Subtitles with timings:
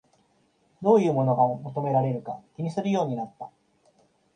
[0.81, 3.51] どういうものが求められるか気にするようになった